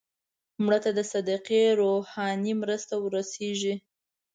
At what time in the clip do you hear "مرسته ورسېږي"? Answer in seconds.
2.61-3.73